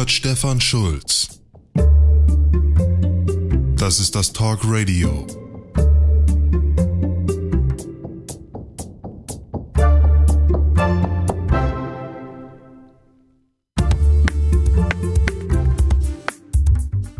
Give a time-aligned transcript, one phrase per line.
[0.00, 1.42] hört Stefan Schulz.
[3.76, 5.26] Das ist das Talk Radio.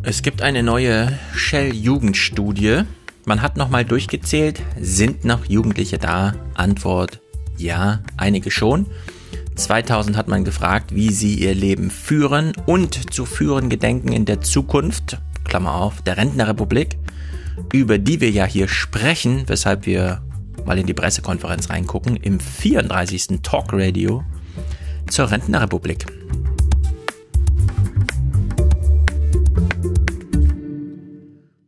[0.02, 2.84] Es gibt eine neue Shell-Jugendstudie.
[3.26, 6.34] Man hat nochmal durchgezählt, sind noch Jugendliche da?
[6.54, 7.20] Antwort
[7.60, 8.86] ja, einige schon.
[9.60, 14.40] 2000 hat man gefragt, wie sie ihr Leben führen und zu führen gedenken in der
[14.40, 16.96] Zukunft, Klammer auf, der Rentnerrepublik,
[17.72, 20.22] über die wir ja hier sprechen, weshalb wir
[20.64, 23.40] mal in die Pressekonferenz reingucken, im 34.
[23.42, 24.24] Talk Radio
[25.08, 26.06] zur Rentnerrepublik.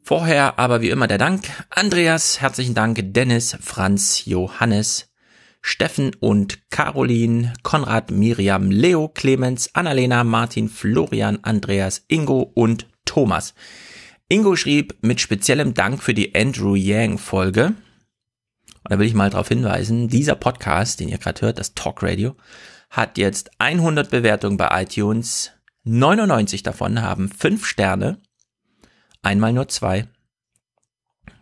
[0.02, 1.44] Vorher aber wie immer der Dank.
[1.70, 2.98] Andreas, herzlichen Dank.
[3.02, 5.11] Dennis, Franz, Johannes,
[5.62, 13.54] Steffen und Caroline, Konrad, Miriam, Leo, Clemens, Annalena, Martin, Florian, Andreas, Ingo und Thomas.
[14.28, 17.66] Ingo schrieb mit speziellem Dank für die Andrew Yang Folge.
[17.66, 22.02] Und da will ich mal darauf hinweisen, dieser Podcast, den ihr gerade hört, das Talk
[22.02, 22.34] Radio,
[22.90, 25.52] hat jetzt 100 Bewertungen bei iTunes.
[25.84, 28.20] 99 davon haben 5 Sterne.
[29.22, 30.08] Einmal nur zwei.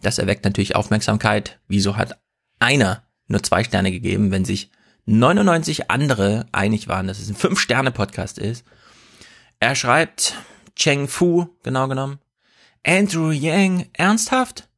[0.02, 1.60] Das erweckt natürlich Aufmerksamkeit.
[1.66, 2.20] Wieso hat
[2.58, 4.70] einer nur zwei Sterne gegeben, wenn sich
[5.06, 8.64] 99 andere einig waren, dass es ein Fünf-Sterne-Podcast ist.
[9.60, 10.34] Er schreibt,
[10.76, 12.18] Cheng Fu, genau genommen.
[12.84, 14.68] Andrew Yang, ernsthaft?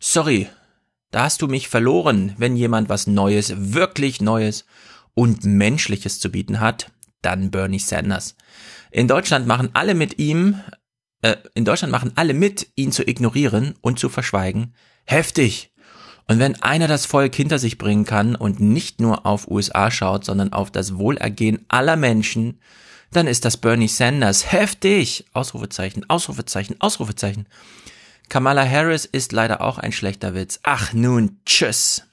[0.00, 0.48] Sorry,
[1.10, 4.64] da hast du mich verloren, wenn jemand was Neues, wirklich Neues
[5.14, 8.34] und Menschliches zu bieten hat, dann Bernie Sanders.
[8.90, 10.60] In Deutschland machen alle mit ihm,
[11.20, 14.74] äh, in Deutschland machen alle mit, ihn zu ignorieren und zu verschweigen.
[15.04, 15.71] Heftig!
[16.28, 20.24] Und wenn einer das Volk hinter sich bringen kann und nicht nur auf USA schaut,
[20.24, 22.60] sondern auf das Wohlergehen aller Menschen,
[23.10, 25.26] dann ist das Bernie Sanders heftig.
[25.32, 27.46] Ausrufezeichen, Ausrufezeichen, Ausrufezeichen.
[28.28, 30.60] Kamala Harris ist leider auch ein schlechter Witz.
[30.62, 32.04] Ach nun, tschüss.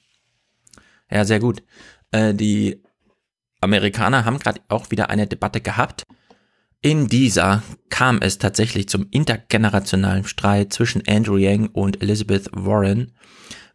[1.09, 1.63] Ja, sehr gut.
[2.11, 2.83] Äh, die
[3.61, 6.03] Amerikaner haben gerade auch wieder eine Debatte gehabt.
[6.81, 13.11] In dieser kam es tatsächlich zum intergenerationalen Streit zwischen Andrew Yang und Elizabeth Warren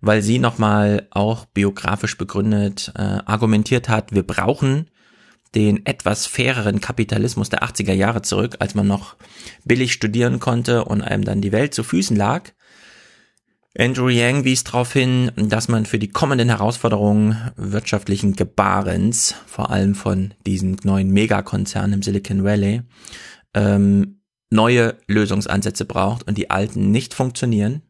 [0.05, 4.91] weil sie nochmal auch biografisch begründet äh, argumentiert hat, wir brauchen
[5.55, 9.17] den etwas faireren Kapitalismus der 80er Jahre zurück, als man noch
[9.65, 12.51] billig studieren konnte und einem dann die Welt zu Füßen lag.
[13.77, 19.97] Andrew Yang wies darauf hin, dass man für die kommenden Herausforderungen wirtschaftlichen Gebarens, vor allem
[19.97, 22.83] von diesen neuen Megakonzernen im Silicon Valley,
[23.53, 27.83] ähm, neue Lösungsansätze braucht und die alten nicht funktionieren.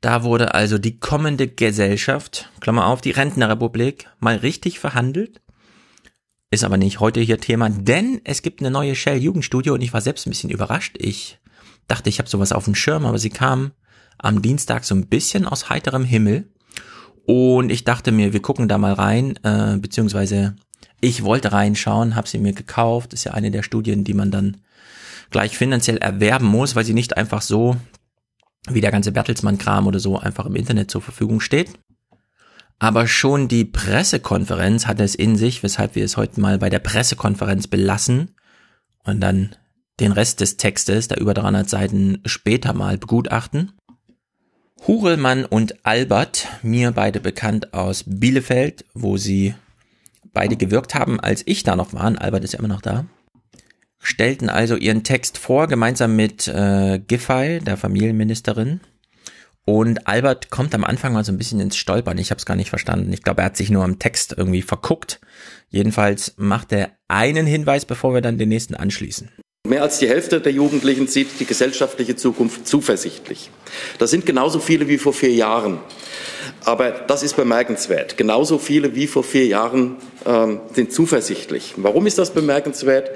[0.00, 5.40] Da wurde also die kommende Gesellschaft, Klammer auf, die Rentnerrepublik, mal richtig verhandelt.
[6.50, 10.00] Ist aber nicht heute hier Thema, denn es gibt eine neue Shell-Jugendstudie und ich war
[10.00, 10.96] selbst ein bisschen überrascht.
[10.98, 11.38] Ich
[11.88, 13.72] dachte, ich habe sowas auf dem Schirm, aber sie kam
[14.18, 16.48] am Dienstag so ein bisschen aus heiterem Himmel.
[17.26, 20.56] Und ich dachte mir, wir gucken da mal rein, äh, beziehungsweise
[21.00, 23.12] ich wollte reinschauen, habe sie mir gekauft.
[23.12, 24.58] Ist ja eine der Studien, die man dann
[25.30, 27.76] gleich finanziell erwerben muss, weil sie nicht einfach so
[28.70, 31.70] wie der ganze Bertelsmann-Kram oder so einfach im Internet zur Verfügung steht.
[32.78, 36.78] Aber schon die Pressekonferenz hat es in sich, weshalb wir es heute mal bei der
[36.78, 38.36] Pressekonferenz belassen
[39.04, 39.56] und dann
[39.98, 43.72] den Rest des Textes, der über 300 Seiten, später mal begutachten.
[44.86, 49.54] Hurelmann und Albert, mir beide bekannt aus Bielefeld, wo sie
[50.32, 52.04] beide gewirkt haben, als ich da noch war.
[52.20, 53.06] Albert ist ja immer noch da
[54.00, 58.80] stellten also ihren Text vor, gemeinsam mit äh, Giffey, der Familienministerin.
[59.64, 62.16] Und Albert kommt am Anfang mal so ein bisschen ins Stolpern.
[62.16, 63.12] Ich habe es gar nicht verstanden.
[63.12, 65.20] Ich glaube, er hat sich nur am Text irgendwie verguckt.
[65.68, 69.30] Jedenfalls macht er einen Hinweis, bevor wir dann den nächsten anschließen.
[69.66, 73.50] Mehr als die Hälfte der Jugendlichen sieht die gesellschaftliche Zukunft zuversichtlich.
[73.98, 75.80] Das sind genauso viele wie vor vier Jahren.
[76.64, 78.16] Aber das ist bemerkenswert.
[78.16, 81.74] Genauso viele wie vor vier Jahren ähm, sind zuversichtlich.
[81.76, 83.10] Warum ist das bemerkenswert?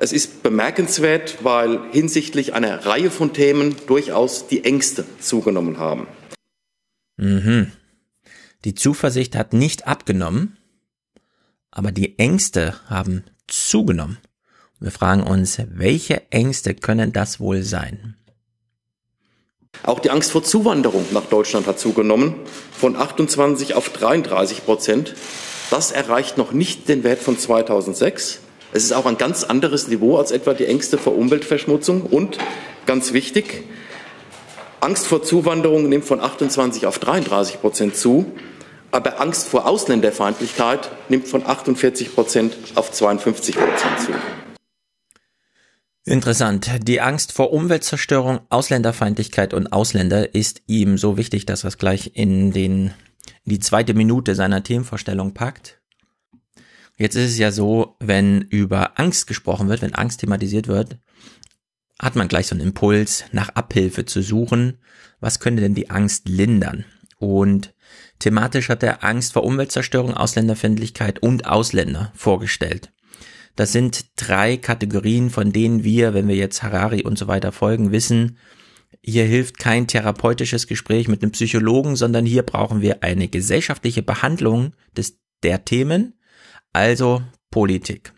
[0.00, 6.06] Es ist bemerkenswert, weil hinsichtlich einer Reihe von Themen durchaus die Ängste zugenommen haben.
[7.16, 7.72] Mhm.
[8.64, 10.56] Die Zuversicht hat nicht abgenommen,
[11.72, 14.18] aber die Ängste haben zugenommen.
[14.78, 18.16] Wir fragen uns, welche Ängste können das wohl sein?
[19.82, 22.36] Auch die Angst vor Zuwanderung nach Deutschland hat zugenommen,
[22.70, 25.14] von 28 auf 33 Prozent.
[25.70, 28.40] Das erreicht noch nicht den Wert von 2006.
[28.72, 32.02] Es ist auch ein ganz anderes Niveau als etwa die Ängste vor Umweltverschmutzung.
[32.02, 32.38] Und
[32.86, 33.64] ganz wichtig,
[34.80, 38.26] Angst vor Zuwanderung nimmt von 28 auf 33 Prozent zu,
[38.90, 44.12] aber Angst vor Ausländerfeindlichkeit nimmt von 48 Prozent auf 52 Prozent zu.
[46.04, 46.70] Interessant.
[46.82, 52.12] Die Angst vor Umweltzerstörung, Ausländerfeindlichkeit und Ausländer ist ihm so wichtig, dass er es gleich
[52.14, 52.94] in den,
[53.44, 55.77] in die zweite Minute seiner Themenvorstellung packt.
[56.98, 60.98] Jetzt ist es ja so, wenn über Angst gesprochen wird, wenn Angst thematisiert wird,
[62.00, 64.78] hat man gleich so einen Impuls, nach Abhilfe zu suchen.
[65.20, 66.84] Was könnte denn die Angst lindern?
[67.18, 67.74] Und
[68.18, 72.92] thematisch hat er Angst vor Umweltzerstörung, Ausländerfindlichkeit und Ausländer vorgestellt.
[73.56, 77.90] Das sind drei Kategorien, von denen wir, wenn wir jetzt Harari und so weiter folgen,
[77.90, 78.38] wissen,
[79.02, 84.74] hier hilft kein therapeutisches Gespräch mit einem Psychologen, sondern hier brauchen wir eine gesellschaftliche Behandlung
[84.96, 86.17] des, der Themen,
[86.78, 88.12] also Politik.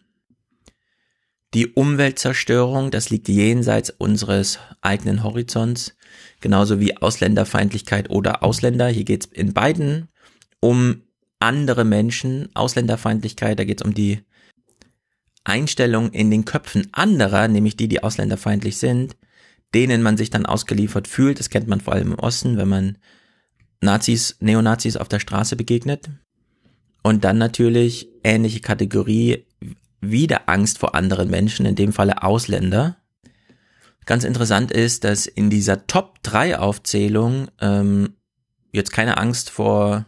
[1.54, 5.96] Die Umweltzerstörung, das liegt jenseits unseres eigenen Horizonts,
[6.42, 8.88] genauso wie Ausländerfeindlichkeit oder Ausländer.
[8.88, 10.08] Hier geht es in beiden
[10.60, 11.00] um
[11.38, 12.50] andere Menschen.
[12.54, 14.20] Ausländerfeindlichkeit, da geht es um die
[15.44, 19.16] Einstellung in den Köpfen anderer, nämlich die, die ausländerfeindlich sind,
[19.74, 21.38] denen man sich dann ausgeliefert fühlt.
[21.38, 22.98] Das kennt man vor allem im Osten, wenn man
[23.80, 26.10] Nazis, Neonazis auf der Straße begegnet.
[27.02, 29.47] Und dann natürlich ähnliche Kategorie
[30.00, 32.97] wieder Angst vor anderen Menschen, in dem Falle Ausländer.
[34.06, 38.14] Ganz interessant ist, dass in dieser Top 3 Aufzählung ähm,
[38.73, 40.06] jetzt keine Angst vor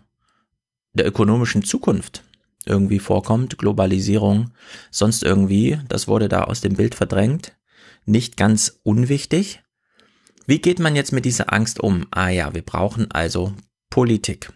[0.94, 2.24] der ökonomischen Zukunft
[2.64, 4.52] irgendwie vorkommt, Globalisierung,
[4.90, 7.56] sonst irgendwie, das wurde da aus dem Bild verdrängt.
[8.04, 9.62] Nicht ganz unwichtig.
[10.46, 12.06] Wie geht man jetzt mit dieser Angst um?
[12.10, 13.52] Ah ja, wir brauchen also
[13.90, 14.52] Politik.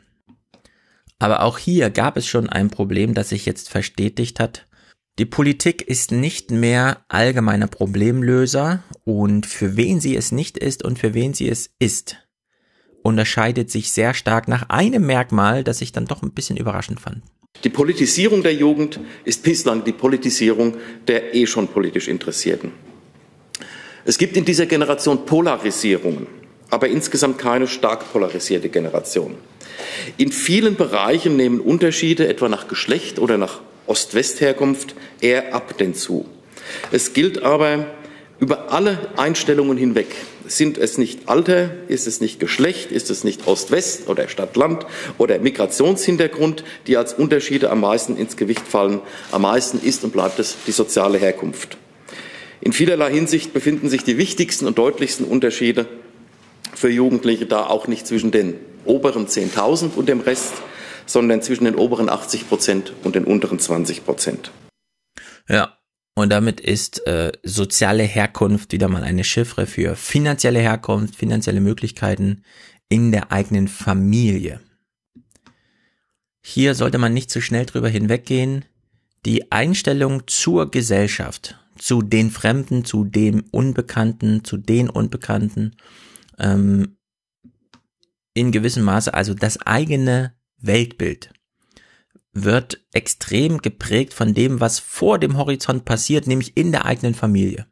[1.18, 4.66] Aber auch hier gab es schon ein Problem, das sich jetzt verstetigt hat.
[5.18, 10.98] Die Politik ist nicht mehr allgemeiner Problemlöser und für wen sie es nicht ist und
[10.98, 12.16] für wen sie es ist,
[13.02, 17.22] unterscheidet sich sehr stark nach einem Merkmal, das ich dann doch ein bisschen überraschend fand.
[17.64, 20.76] Die Politisierung der Jugend ist bislang die Politisierung
[21.08, 22.72] der eh schon politisch Interessierten.
[24.04, 26.26] Es gibt in dieser Generation Polarisierungen,
[26.70, 29.34] aber insgesamt keine stark polarisierte Generation.
[30.16, 36.26] In vielen Bereichen nehmen Unterschiede etwa nach Geschlecht oder nach Ost-West-Herkunft eher ab denn zu.
[36.90, 37.86] Es gilt aber
[38.38, 40.08] über alle Einstellungen hinweg.
[40.46, 44.86] Sind es nicht Alter, ist es nicht Geschlecht, ist es nicht Ost-West oder Stadt-Land
[45.18, 49.00] oder Migrationshintergrund, die als Unterschiede am meisten ins Gewicht fallen.
[49.32, 51.78] Am meisten ist und bleibt es die soziale Herkunft.
[52.60, 55.86] In vielerlei Hinsicht befinden sich die wichtigsten und deutlichsten Unterschiede
[56.76, 60.54] für Jugendliche da auch nicht zwischen den oberen 10.000 und dem Rest,
[61.06, 64.50] sondern zwischen den oberen 80 Prozent und den unteren 20 Prozent.
[65.48, 65.78] Ja,
[66.14, 72.42] und damit ist äh, soziale Herkunft wieder mal eine Chiffre für finanzielle Herkunft, finanzielle Möglichkeiten
[72.88, 74.60] in der eigenen Familie.
[76.42, 78.64] Hier sollte man nicht zu schnell drüber hinweggehen.
[79.24, 85.76] Die Einstellung zur Gesellschaft, zu den Fremden, zu dem Unbekannten, zu den Unbekannten,
[86.38, 86.96] ähm,
[88.34, 91.32] in gewissem Maße also das eigene Weltbild
[92.32, 97.66] wird extrem geprägt von dem, was vor dem Horizont passiert, nämlich in der eigenen Familie.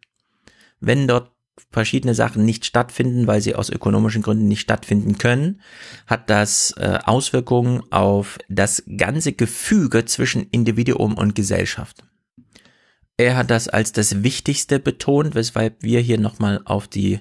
[0.81, 1.33] Wenn dort
[1.71, 5.61] verschiedene Sachen nicht stattfinden, weil sie aus ökonomischen Gründen nicht stattfinden können,
[6.07, 12.05] hat das äh, Auswirkungen auf das ganze Gefüge zwischen Individuum und Gesellschaft.
[13.17, 17.21] Er hat das als das Wichtigste betont, weshalb wir hier nochmal auf die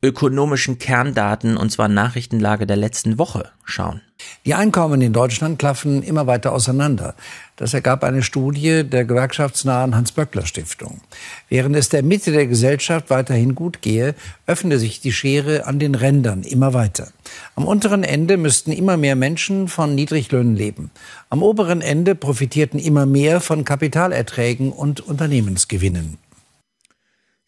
[0.00, 4.00] ökonomischen Kerndaten, und zwar Nachrichtenlage der letzten Woche, schauen.
[4.46, 7.14] Die Einkommen in Deutschland klaffen immer weiter auseinander.
[7.56, 11.00] Das ergab eine Studie der gewerkschaftsnahen Hans-Böckler-Stiftung.
[11.48, 14.14] Während es der Mitte der Gesellschaft weiterhin gut gehe,
[14.46, 17.08] öffne sich die Schere an den Rändern immer weiter.
[17.56, 20.90] Am unteren Ende müssten immer mehr Menschen von Niedriglöhnen leben.
[21.28, 26.18] Am oberen Ende profitierten immer mehr von Kapitalerträgen und Unternehmensgewinnen.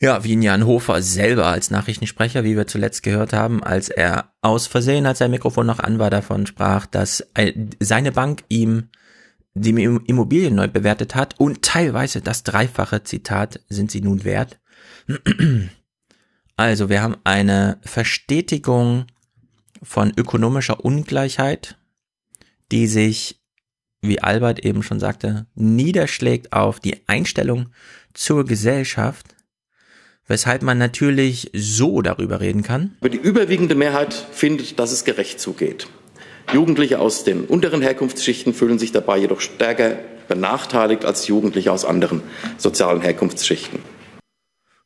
[0.03, 4.67] Ja, wie Jan Hofer selber als Nachrichtensprecher, wie wir zuletzt gehört haben, als er aus
[4.67, 7.29] Versehen, als sein Mikrofon noch an war, davon sprach, dass
[7.81, 8.89] seine Bank ihm
[9.53, 14.59] die Immobilien neu bewertet hat und teilweise das dreifache Zitat sind sie nun wert.
[16.57, 19.07] Also wir haben eine Verstetigung
[19.83, 21.79] von ökonomischer Ungleichheit,
[22.71, 23.41] die sich,
[24.03, 27.71] wie Albert eben schon sagte, niederschlägt auf die Einstellung
[28.13, 29.37] zur Gesellschaft
[30.31, 32.97] weshalb man natürlich so darüber reden kann.
[33.01, 35.89] Aber die überwiegende Mehrheit findet, dass es gerecht zugeht.
[36.53, 42.23] Jugendliche aus den unteren Herkunftsschichten fühlen sich dabei jedoch stärker benachteiligt als Jugendliche aus anderen
[42.59, 43.81] sozialen Herkunftsschichten.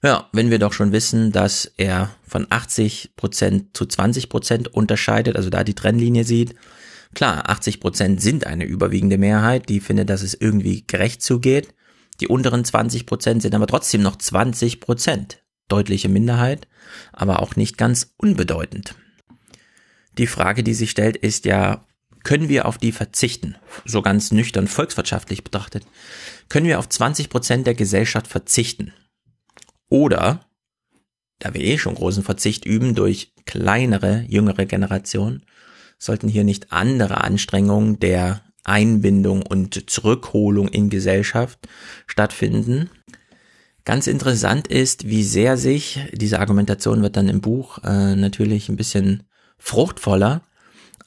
[0.03, 5.37] Ja, wenn wir doch schon wissen, dass er von 80 Prozent zu 20 Prozent unterscheidet,
[5.37, 6.55] also da die Trennlinie sieht.
[7.15, 11.75] Klar, 80 Prozent sind eine überwiegende Mehrheit, die findet, dass es irgendwie gerecht zugeht.
[12.21, 15.43] Die unteren 20 Prozent sind aber trotzdem noch 20 Prozent.
[15.69, 16.69] Deutliche Minderheit,
[17.13, 18.95] aber auch nicht ganz unbedeutend.
[20.19, 21.87] Die Frage, die sich stellt, ist ja,
[22.23, 23.57] können wir auf die verzichten?
[23.85, 25.87] So ganz nüchtern volkswirtschaftlich betrachtet.
[26.49, 28.93] Können wir auf 20 Prozent der Gesellschaft verzichten?
[29.89, 30.47] Oder,
[31.39, 35.45] da wir eh schon großen Verzicht üben durch kleinere, jüngere Generationen,
[35.99, 41.59] sollten hier nicht andere Anstrengungen der Einbindung und Zurückholung in Gesellschaft
[42.07, 42.91] stattfinden.
[43.85, 48.77] Ganz interessant ist, wie sehr sich, diese Argumentation wird dann im Buch äh, natürlich ein
[48.77, 49.25] bisschen
[49.59, 50.43] fruchtvoller,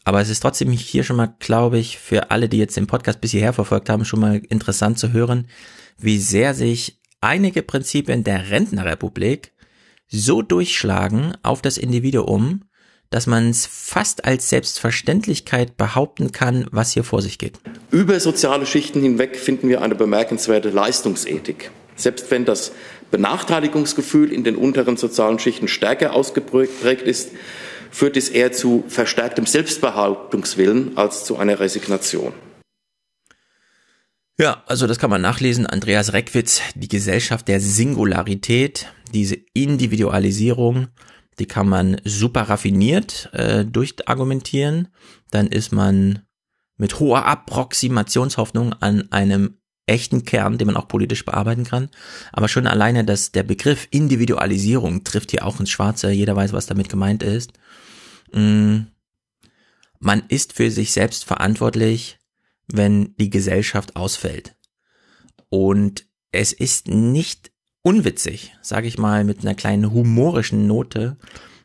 [0.03, 3.19] aber es ist trotzdem hier schon mal, glaube ich, für alle, die jetzt den Podcast
[3.19, 5.47] bis hierher verfolgt haben, schon mal interessant zu hören,
[5.97, 9.51] wie sehr sich einige Prinzipien der Rentnerrepublik
[10.07, 12.63] so durchschlagen auf das Individuum,
[13.09, 17.59] dass man es fast als Selbstverständlichkeit behaupten kann, was hier vor sich geht.
[17.91, 21.71] Über soziale Schichten hinweg finden wir eine bemerkenswerte Leistungsethik.
[21.95, 22.71] Selbst wenn das
[23.11, 27.31] Benachteiligungsgefühl in den unteren sozialen Schichten stärker ausgeprägt ist,
[27.91, 32.33] führt es eher zu verstärktem Selbstbehauptungswillen als zu einer Resignation.
[34.39, 35.65] Ja, also das kann man nachlesen.
[35.65, 40.89] Andreas Reckwitz, die Gesellschaft der Singularität, diese Individualisierung,
[41.39, 44.89] die kann man super raffiniert äh, durchargumentieren.
[45.31, 46.23] Dann ist man
[46.77, 51.89] mit hoher Approximationshoffnung an einem echten Kern, den man auch politisch bearbeiten kann.
[52.33, 56.11] Aber schon alleine, dass der Begriff Individualisierung trifft hier auch ins Schwarze.
[56.11, 57.53] Jeder weiß, was damit gemeint ist.
[58.33, 58.79] Mm.
[59.99, 62.19] Man ist für sich selbst verantwortlich,
[62.67, 64.55] wenn die Gesellschaft ausfällt.
[65.49, 67.51] Und es ist nicht
[67.87, 71.15] unwitzig, sage ich mal mit einer kleinen humorischen Note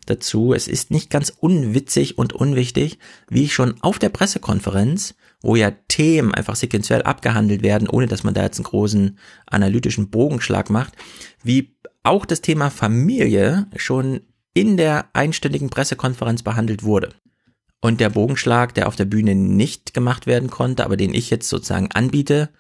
[0.07, 0.55] dazu.
[0.55, 5.73] Es ist nicht ganz unwitzig und unwichtig, wie ich schon auf der Pressekonferenz, wo ja
[5.88, 10.95] Themen einfach sequenziell abgehandelt werden, ohne dass man da jetzt einen großen analytischen Bogenschlag macht,
[11.43, 11.75] wie
[12.05, 14.21] auch das Thema Familie schon
[14.55, 17.09] in der einstündigen Pressekonferenz behandelt wurde.
[17.81, 21.49] Und der Bogenschlag, der auf der Bühne nicht gemacht werden konnte, aber den ich jetzt
[21.49, 22.50] sozusagen anbiete,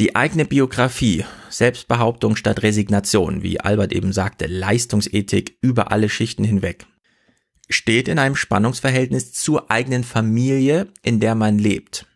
[0.00, 6.86] die eigene Biografie, Selbstbehauptung statt Resignation, wie Albert eben sagte, Leistungsethik über alle Schichten hinweg,
[7.68, 12.06] steht in einem Spannungsverhältnis zur eigenen Familie, in der man lebt.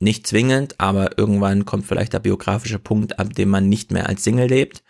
[0.00, 4.24] Nicht zwingend, aber irgendwann kommt vielleicht der biografische Punkt, ab dem man nicht mehr als
[4.24, 4.82] Single lebt.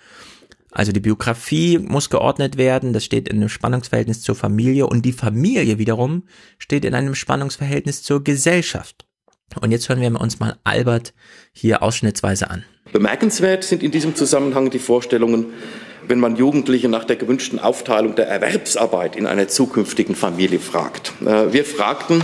[0.71, 5.13] Also die Biografie muss geordnet werden, das steht in einem Spannungsverhältnis zur Familie und die
[5.13, 6.25] Familie wiederum
[6.59, 9.08] steht in einem Spannungsverhältnis zur Gesellschaft.
[9.61, 11.15] Und jetzt hören wir uns mal Albert
[11.53, 12.65] hier ausschnittsweise an.
[12.93, 15.47] Bemerkenswert sind in diesem Zusammenhang die Vorstellungen,
[16.07, 21.13] wenn man Jugendliche nach der gewünschten Aufteilung der Erwerbsarbeit in einer zukünftigen Familie fragt.
[21.25, 22.23] Äh, wir fragten,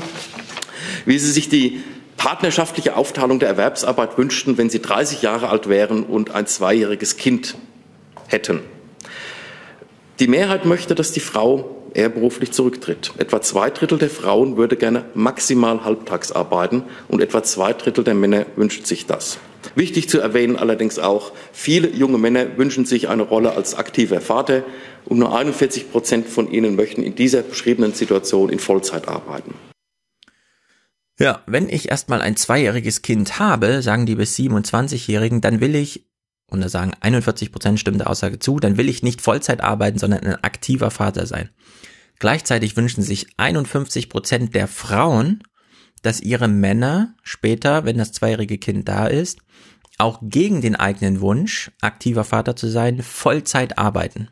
[1.05, 1.83] wie sie sich die
[2.17, 7.57] partnerschaftliche Aufteilung der Erwerbsarbeit wünschten, wenn sie 30 Jahre alt wären und ein zweijähriges Kind
[8.29, 8.61] hätten.
[10.21, 13.13] Die Mehrheit möchte, dass die Frau er beruflich zurücktritt.
[13.17, 18.15] Etwa zwei Drittel der Frauen würde gerne maximal halbtags arbeiten und etwa zwei Drittel der
[18.15, 19.39] Männer wünscht sich das.
[19.75, 24.65] Wichtig zu erwähnen allerdings auch, viele junge Männer wünschen sich eine Rolle als aktiver Vater
[25.07, 29.55] und nur 41 Prozent von ihnen möchten in dieser beschriebenen Situation in Vollzeit arbeiten.
[31.19, 36.07] Ja, wenn ich erstmal ein zweijähriges Kind habe, sagen die bis 27-Jährigen, dann will ich,
[36.47, 39.99] und da sagen 41 Prozent stimmt der Aussage zu, dann will ich nicht Vollzeit arbeiten,
[39.99, 41.51] sondern ein aktiver Vater sein.
[42.19, 45.43] Gleichzeitig wünschen sich 51 Prozent der Frauen,
[46.03, 49.41] dass ihre Männer später, wenn das zweijährige Kind da ist,
[49.99, 54.29] auch gegen den eigenen Wunsch, aktiver Vater zu sein, Vollzeit arbeiten.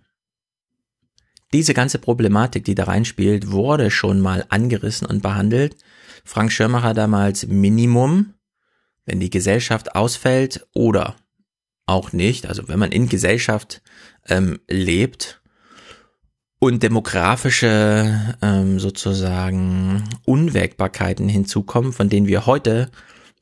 [1.53, 5.77] Diese ganze Problematik, die da reinspielt, wurde schon mal angerissen und behandelt.
[6.25, 8.35] Frank Schirmacher damals Minimum,
[9.05, 11.17] wenn die Gesellschaft ausfällt oder
[11.93, 13.83] auch nicht, also wenn man in Gesellschaft
[14.29, 15.43] ähm, lebt,
[16.63, 22.89] und demografische ähm, sozusagen Unwägbarkeiten hinzukommen, von denen wir heute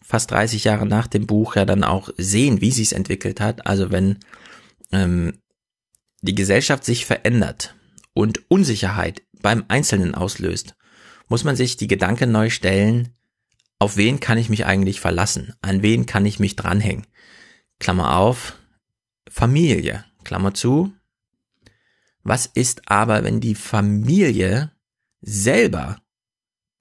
[0.00, 3.66] fast 30 Jahre nach dem Buch ja dann auch sehen, wie sie es entwickelt hat.
[3.66, 4.16] Also wenn
[4.90, 5.34] ähm,
[6.22, 7.74] die Gesellschaft sich verändert
[8.14, 10.74] und Unsicherheit beim Einzelnen auslöst,
[11.28, 13.10] muss man sich die Gedanken neu stellen,
[13.78, 15.52] auf wen kann ich mich eigentlich verlassen?
[15.60, 17.06] An wen kann ich mich dranhängen?
[17.80, 18.56] Klammer auf,
[19.28, 20.92] Familie, Klammer zu,
[22.22, 24.70] was ist aber, wenn die Familie
[25.22, 26.00] selber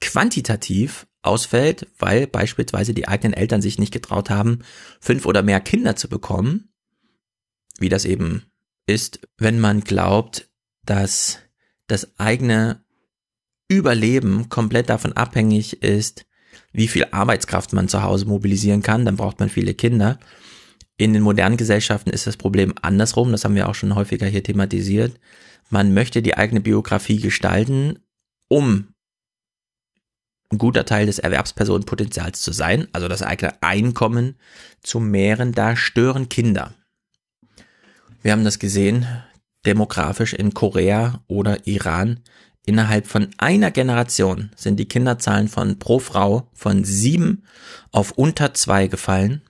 [0.02, 4.60] quantitativ ausfällt, weil beispielsweise die eigenen Eltern sich nicht getraut haben,
[5.00, 6.70] fünf oder mehr Kinder zu bekommen,
[7.80, 8.44] wie das eben
[8.86, 10.50] ist, wenn man glaubt,
[10.86, 11.40] dass
[11.88, 12.84] das eigene
[13.68, 16.26] Überleben komplett davon abhängig ist,
[16.72, 20.20] wie viel Arbeitskraft man zu Hause mobilisieren kann, dann braucht man viele Kinder.
[21.00, 24.44] In den modernen Gesellschaften ist das Problem andersrum, das haben wir auch schon häufiger hier
[24.44, 25.18] thematisiert.
[25.70, 28.00] Man möchte die eigene Biografie gestalten,
[28.50, 28.90] um
[30.52, 34.36] ein guter Teil des Erwerbspersonenpotenzials zu sein, also das eigene Einkommen
[34.84, 36.74] zu mehren, da stören Kinder.
[38.22, 39.08] Wir haben das gesehen,
[39.66, 42.20] demografisch in Korea oder Iran.
[42.66, 47.44] Innerhalb von einer Generation sind die Kinderzahlen von pro Frau von sieben
[47.94, 49.44] auf unter zwei gefallen,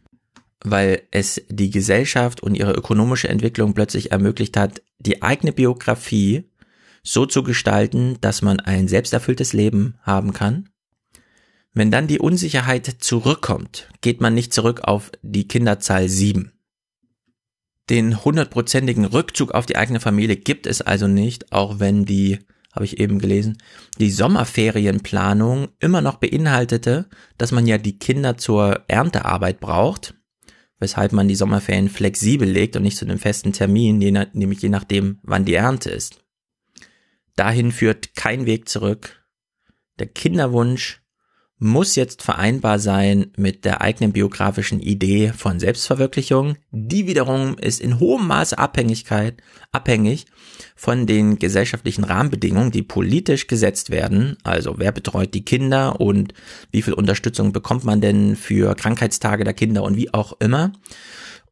[0.63, 6.49] weil es die Gesellschaft und ihre ökonomische Entwicklung plötzlich ermöglicht hat, die eigene Biografie
[7.01, 10.69] so zu gestalten, dass man ein selbsterfülltes Leben haben kann.
[11.73, 16.51] Wenn dann die Unsicherheit zurückkommt, geht man nicht zurück auf die Kinderzahl sieben.
[17.89, 22.39] Den hundertprozentigen Rückzug auf die eigene Familie gibt es also nicht, auch wenn die,
[22.73, 23.57] habe ich eben gelesen,
[23.97, 30.15] die Sommerferienplanung immer noch beinhaltete, dass man ja die Kinder zur Erntearbeit braucht,
[30.79, 34.69] weshalb man die Sommerferien flexibel legt und nicht zu einem festen Termin, je nämlich je
[34.69, 36.23] nachdem, wann die Ernte ist.
[37.35, 39.25] Dahin führt kein Weg zurück.
[39.99, 41.01] Der Kinderwunsch
[41.59, 46.55] muss jetzt vereinbar sein mit der eigenen biografischen Idee von Selbstverwirklichung.
[46.71, 49.35] Die wiederum ist in hohem Maße Abhängigkeit,
[49.73, 50.25] abhängig
[50.75, 54.37] von den gesellschaftlichen Rahmenbedingungen, die politisch gesetzt werden.
[54.43, 56.33] Also wer betreut die Kinder und
[56.71, 60.71] wie viel Unterstützung bekommt man denn für Krankheitstage der Kinder und wie auch immer.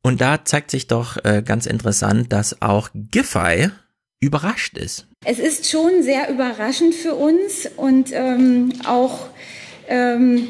[0.02, 3.72] Und da zeigt sich doch äh, ganz interessant, dass auch Giffey
[4.22, 5.08] überrascht ist.
[5.26, 9.28] Es ist schon sehr überraschend für uns und ähm, auch
[9.88, 10.48] ähm,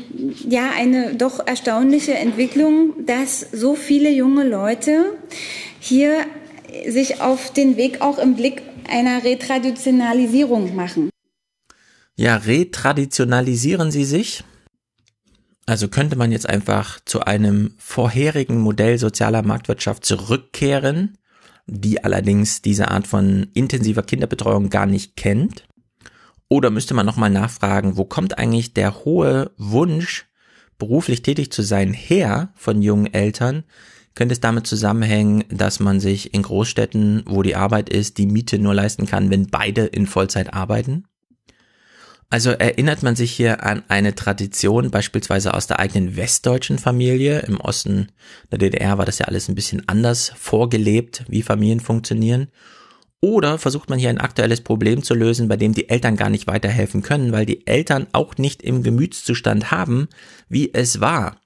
[0.48, 5.17] ja eine doch erstaunliche Entwicklung, dass so viele junge Leute
[5.79, 6.25] hier
[6.88, 11.10] sich auf den Weg auch im Blick einer Retraditionalisierung machen.
[12.15, 14.44] Ja, retraditionalisieren sie sich?
[15.65, 21.17] Also könnte man jetzt einfach zu einem vorherigen Modell sozialer Marktwirtschaft zurückkehren,
[21.67, 25.67] die allerdings diese Art von intensiver Kinderbetreuung gar nicht kennt?
[26.50, 30.28] Oder müsste man nochmal nachfragen, wo kommt eigentlich der hohe Wunsch,
[30.78, 33.64] beruflich tätig zu sein, her von jungen Eltern?
[34.16, 38.58] Könnte es damit zusammenhängen, dass man sich in Großstädten, wo die Arbeit ist, die Miete
[38.58, 41.06] nur leisten kann, wenn beide in Vollzeit arbeiten?
[42.30, 47.40] Also erinnert man sich hier an eine Tradition beispielsweise aus der eigenen westdeutschen Familie.
[47.42, 48.08] Im Osten
[48.52, 52.50] der DDR war das ja alles ein bisschen anders vorgelebt, wie Familien funktionieren.
[53.19, 56.45] Oder versucht man hier ein aktuelles Problem zu lösen, bei dem die Eltern gar nicht
[56.45, 60.08] weiterhelfen können, weil die Eltern auch nicht im Gemütszustand haben,
[60.49, 61.41] wie es war,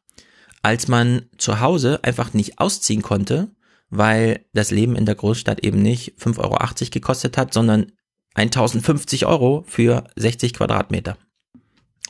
[0.62, 3.49] als man zu Hause einfach nicht ausziehen konnte,
[3.89, 7.93] weil das Leben in der Großstadt eben nicht 5,80 Euro gekostet hat, sondern
[8.34, 11.17] 1050 Euro für 60 Quadratmeter.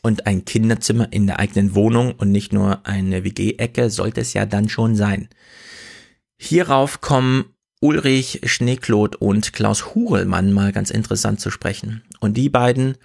[0.03, 4.47] Und ein Kinderzimmer in der eigenen Wohnung und nicht nur eine WG-Ecke sollte es ja
[4.47, 5.29] dann schon sein.
[6.37, 7.50] Hierauf kommen
[7.81, 12.03] Ulrich Schneeklot und Klaus Hurelmann mal ganz interessant zu sprechen.
[12.19, 12.95] Und die beiden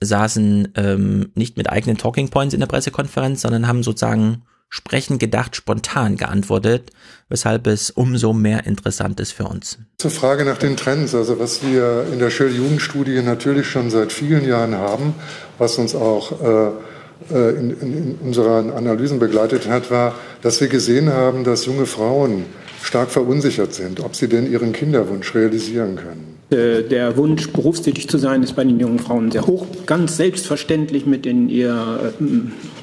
[0.00, 5.56] saßen ähm, nicht mit eigenen Talking Points in der Pressekonferenz, sondern haben sozusagen sprechen gedacht,
[5.56, 6.92] spontan geantwortet,
[7.28, 9.78] weshalb es umso mehr interessant ist für uns.
[9.98, 14.46] Zur Frage nach den Trends, also was wir in der Shell-Jugendstudie natürlich schon seit vielen
[14.46, 15.14] Jahren haben,
[15.58, 21.12] was uns auch äh, äh in, in unseren Analysen begleitet hat, war, dass wir gesehen
[21.12, 22.46] haben, dass junge Frauen
[22.82, 26.32] stark verunsichert sind, ob sie denn ihren Kinderwunsch realisieren können.
[26.50, 31.06] Äh, der Wunsch, berufstätig zu sein, ist bei den jungen Frauen sehr hoch, ganz selbstverständlich
[31.06, 32.24] mit in ihr äh,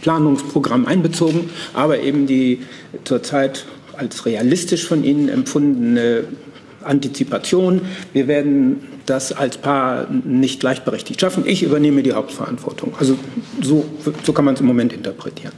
[0.02, 2.64] Planungsprogramm einbezogen, aber eben die
[3.04, 6.24] zurzeit als realistisch von ihnen empfundene
[6.84, 7.82] Antizipation.
[8.14, 11.44] Wir werden das als Paar nicht gleichberechtigt schaffen.
[11.46, 12.94] Ich übernehme die Hauptverantwortung.
[12.98, 13.18] Also
[13.62, 13.86] so,
[14.24, 15.54] so kann man es im Moment interpretieren.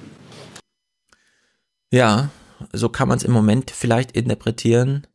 [1.92, 2.30] Ja,
[2.72, 5.08] so kann man es im Moment vielleicht interpretieren.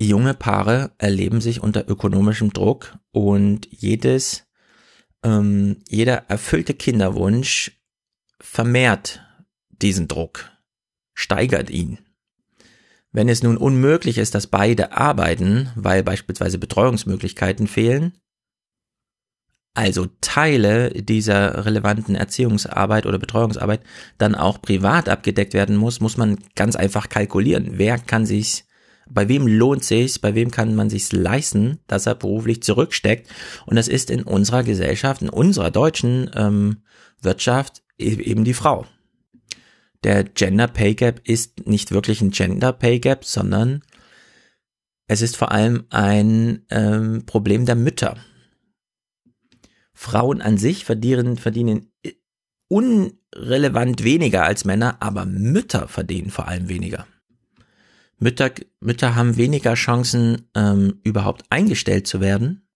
[0.00, 4.46] Junge Paare erleben sich unter ökonomischem Druck und jedes,
[5.22, 7.80] ähm, jeder erfüllte Kinderwunsch
[8.40, 9.20] vermehrt
[9.70, 10.50] diesen Druck,
[11.14, 11.98] steigert ihn.
[13.12, 18.14] Wenn es nun unmöglich ist, dass beide arbeiten, weil beispielsweise Betreuungsmöglichkeiten fehlen,
[19.74, 23.80] also Teile dieser relevanten Erziehungsarbeit oder Betreuungsarbeit
[24.18, 27.78] dann auch privat abgedeckt werden muss, muss man ganz einfach kalkulieren.
[27.78, 28.64] Wer kann sich,
[29.08, 33.30] bei wem lohnt sich, bei wem kann man sich leisten, dass er beruflich zurücksteckt?
[33.64, 36.82] Und das ist in unserer Gesellschaft, in unserer deutschen ähm,
[37.22, 38.86] Wirtschaft e-, eben die Frau.
[40.04, 43.82] Der Gender Pay Gap ist nicht wirklich ein Gender Pay Gap, sondern
[45.06, 48.18] es ist vor allem ein ähm, Problem der Mütter
[50.02, 51.92] Frauen an sich verdienen, verdienen
[52.66, 57.06] unrelevant weniger als Männer, aber Mütter verdienen vor allem weniger.
[58.18, 62.66] Mütter, Mütter haben weniger Chancen, ähm, überhaupt eingestellt zu werden.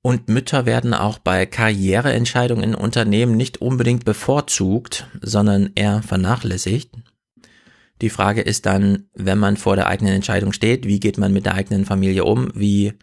[0.00, 6.94] Und Mütter werden auch bei Karriereentscheidungen in Unternehmen nicht unbedingt bevorzugt, sondern eher vernachlässigt.
[8.00, 11.44] Die Frage ist dann, wenn man vor der eigenen Entscheidung steht, wie geht man mit
[11.44, 12.94] der eigenen Familie um, wie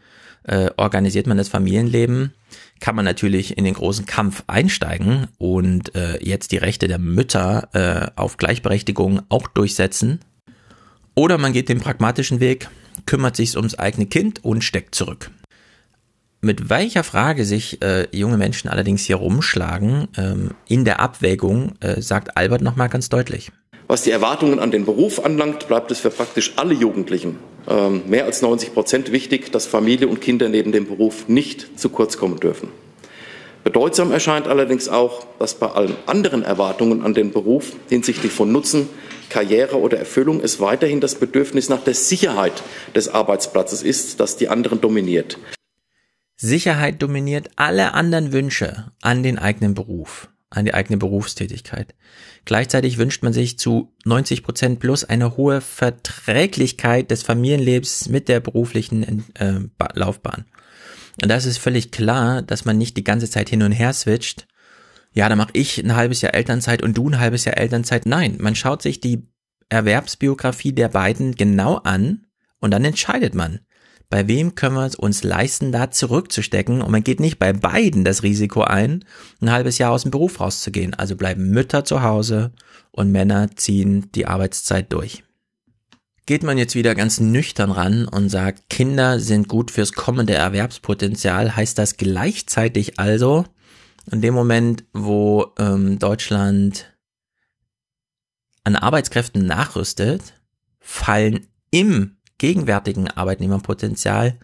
[0.47, 2.33] äh, organisiert man das Familienleben,
[2.79, 7.69] kann man natürlich in den großen Kampf einsteigen und äh, jetzt die Rechte der Mütter
[7.73, 10.19] äh, auf Gleichberechtigung auch durchsetzen.
[11.15, 12.69] Oder man geht den pragmatischen Weg,
[13.05, 15.31] kümmert sich ums eigene Kind und steckt zurück.
[16.39, 22.01] Mit welcher Frage sich äh, junge Menschen allerdings hier rumschlagen, ähm, in der Abwägung, äh,
[22.01, 23.51] sagt Albert nochmal ganz deutlich.
[23.87, 28.41] Was die Erwartungen an den Beruf anlangt, bleibt es für praktisch alle Jugendlichen mehr als
[28.41, 32.69] 90 Prozent wichtig, dass Familie und Kinder neben dem Beruf nicht zu kurz kommen dürfen.
[33.63, 38.87] Bedeutsam erscheint allerdings auch, dass bei allen anderen Erwartungen an den Beruf hinsichtlich von Nutzen,
[39.29, 42.63] Karriere oder Erfüllung es weiterhin das Bedürfnis nach der Sicherheit
[42.95, 45.37] des Arbeitsplatzes ist, das die anderen dominiert.
[46.37, 51.93] Sicherheit dominiert alle anderen Wünsche an den eigenen Beruf an die eigene Berufstätigkeit.
[52.45, 58.39] Gleichzeitig wünscht man sich zu 90 Prozent plus eine hohe Verträglichkeit des Familienlebens mit der
[58.39, 59.59] beruflichen äh,
[59.93, 60.45] Laufbahn.
[61.21, 64.47] Und das ist völlig klar, dass man nicht die ganze Zeit hin und her switcht.
[65.13, 68.05] Ja, dann mache ich ein halbes Jahr Elternzeit und du ein halbes Jahr Elternzeit.
[68.05, 69.27] Nein, man schaut sich die
[69.69, 72.27] Erwerbsbiografie der beiden genau an
[72.59, 73.59] und dann entscheidet man
[74.09, 78.05] bei wem können wir es uns leisten, da zurückzustecken und man geht nicht bei beiden
[78.05, 79.03] das Risiko ein,
[79.41, 80.93] ein halbes Jahr aus dem Beruf rauszugehen.
[80.93, 82.51] Also bleiben Mütter zu Hause
[82.91, 85.23] und Männer ziehen die Arbeitszeit durch.
[86.25, 91.55] Geht man jetzt wieder ganz nüchtern ran und sagt, Kinder sind gut fürs kommende Erwerbspotenzial,
[91.55, 93.45] heißt das gleichzeitig also,
[94.11, 96.93] in dem Moment, wo ähm, Deutschland
[98.63, 100.33] an Arbeitskräften nachrüstet,
[100.79, 104.39] fallen im gegenwärtigen Arbeitnehmerpotenzial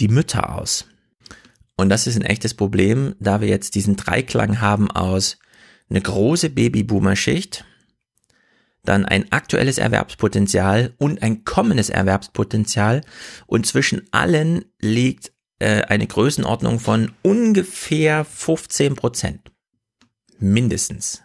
[0.00, 0.86] die Mütter aus.
[1.76, 5.38] Und das ist ein echtes Problem, da wir jetzt diesen Dreiklang haben aus
[5.88, 7.64] eine große Babyboomer-Schicht,
[8.84, 13.02] dann ein aktuelles Erwerbspotenzial und ein kommendes Erwerbspotenzial
[13.46, 19.52] und zwischen allen liegt äh, eine Größenordnung von ungefähr 15 Prozent.
[20.38, 21.22] Mindestens.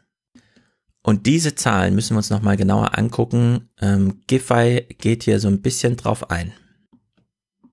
[1.06, 3.70] Und diese Zahlen müssen wir uns nochmal genauer angucken.
[3.80, 6.52] Ähm, Giffey geht hier so ein bisschen drauf ein.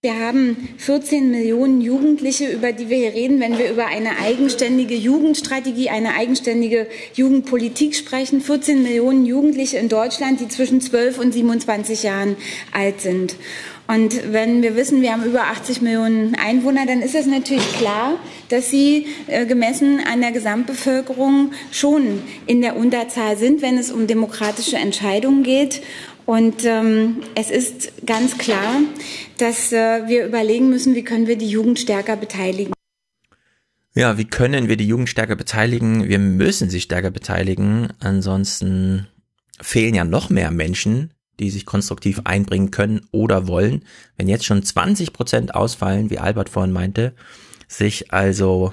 [0.02, 4.96] Wir haben 14 Millionen Jugendliche, über die wir hier reden, wenn wir über eine eigenständige
[4.96, 8.40] Jugendstrategie, eine eigenständige Jugendpolitik sprechen.
[8.40, 12.36] 14 Millionen Jugendliche in Deutschland, die zwischen 12 und 27 Jahren
[12.72, 13.36] alt sind.
[13.88, 18.18] Und wenn wir wissen, wir haben über 80 Millionen Einwohner, dann ist es natürlich klar,
[18.48, 24.06] dass sie äh, gemessen an der Gesamtbevölkerung schon in der Unterzahl sind, wenn es um
[24.06, 25.82] demokratische Entscheidungen geht.
[26.24, 28.80] Und ähm, es ist ganz klar,
[29.38, 32.72] dass äh, wir überlegen müssen, wie können wir die Jugend stärker beteiligen.
[33.94, 36.08] Ja, wie können wir die Jugend stärker beteiligen?
[36.08, 37.88] Wir müssen sie stärker beteiligen.
[38.00, 39.08] Ansonsten
[39.60, 43.84] fehlen ja noch mehr Menschen, die sich konstruktiv einbringen können oder wollen.
[44.16, 47.14] Wenn jetzt schon 20 Prozent ausfallen, wie Albert vorhin meinte,
[47.68, 48.72] sich also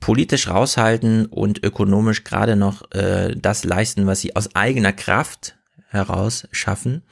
[0.00, 5.56] politisch raushalten und ökonomisch gerade noch äh, das leisten, was sie aus eigener Kraft
[5.88, 7.02] heraus schaffen.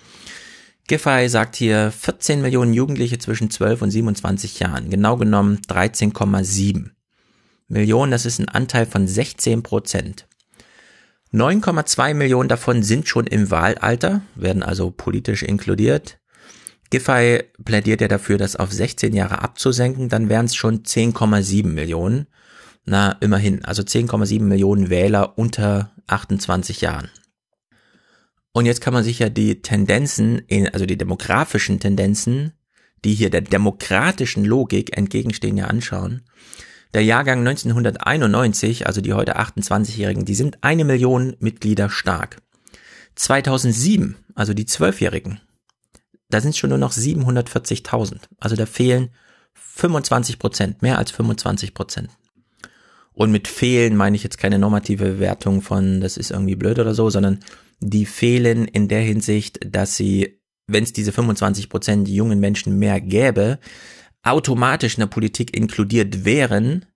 [0.86, 6.90] Giffey sagt hier 14 Millionen Jugendliche zwischen 12 und 27 Jahren, genau genommen 13,7
[7.68, 10.26] Millionen, das ist ein Anteil von 16 Prozent.
[11.32, 16.18] 9,2 Millionen davon sind schon im Wahlalter, werden also politisch inkludiert.
[16.90, 22.28] Giffey plädiert ja dafür, das auf 16 Jahre abzusenken, dann wären es schon 10,7 Millionen.
[22.86, 27.10] Na, immerhin, also 10,7 Millionen Wähler unter 28 Jahren.
[28.52, 32.54] Und jetzt kann man sich ja die Tendenzen, in, also die demografischen Tendenzen,
[33.04, 36.22] die hier der demokratischen Logik entgegenstehen, ja anschauen.
[36.94, 42.40] Der Jahrgang 1991, also die heute 28-Jährigen, die sind eine Million Mitglieder stark.
[43.14, 45.40] 2007, also die Zwölfjährigen,
[46.30, 48.20] da sind schon nur noch 740.000.
[48.38, 49.10] Also da fehlen
[49.54, 52.10] 25 Prozent, mehr als 25 Prozent.
[53.12, 56.94] Und mit fehlen meine ich jetzt keine normative Bewertung von, das ist irgendwie blöd oder
[56.94, 57.40] so, sondern
[57.80, 63.00] die fehlen in der Hinsicht, dass sie, wenn es diese 25 Prozent jungen Menschen mehr
[63.00, 63.58] gäbe,
[64.22, 66.86] automatisch in der Politik inkludiert wären,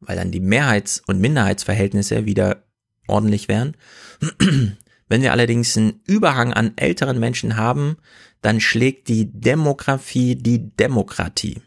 [0.00, 2.64] weil dann die Mehrheits- und Minderheitsverhältnisse wieder
[3.06, 3.76] ordentlich wären.
[5.08, 7.96] Wenn wir allerdings einen Überhang an älteren Menschen haben,
[8.42, 11.62] dann schlägt die Demografie die Demokratie.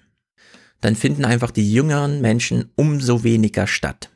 [0.79, 4.09] Dann finden einfach die jüngeren Menschen umso weniger statt.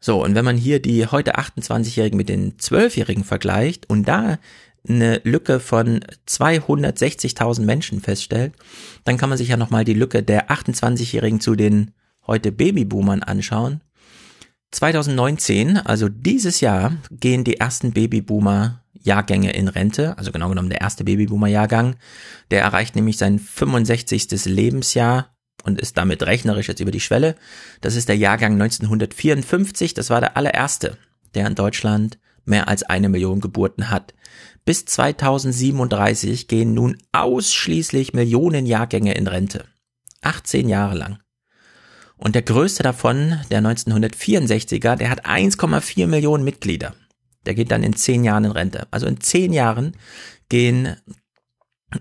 [0.00, 4.38] So, und wenn man hier die heute 28-Jährigen mit den 12-Jährigen vergleicht und da
[4.88, 8.54] eine Lücke von 260.000 Menschen feststellt,
[9.04, 11.92] dann kann man sich ja nochmal die Lücke der 28-Jährigen zu den
[12.26, 13.80] heute Babyboomern anschauen.
[14.72, 21.04] 2019, also dieses Jahr, gehen die ersten Babyboomer-Jahrgänge in Rente, also genau genommen der erste
[21.04, 21.96] Babyboomer-Jahrgang.
[22.50, 24.44] Der erreicht nämlich sein 65.
[24.44, 27.34] Lebensjahr und ist damit rechnerisch jetzt über die Schwelle.
[27.80, 30.96] Das ist der Jahrgang 1954, das war der allererste,
[31.34, 34.14] der in Deutschland mehr als eine Million Geburten hat.
[34.64, 39.64] Bis 2037 gehen nun ausschließlich Millionen Jahrgänge in Rente.
[40.22, 41.18] 18 Jahre lang.
[42.16, 46.94] Und der größte davon, der 1964er, der hat 1,4 Millionen Mitglieder.
[47.46, 48.86] Der geht dann in 10 Jahren in Rente.
[48.90, 49.96] Also in 10 Jahren
[50.50, 50.96] gehen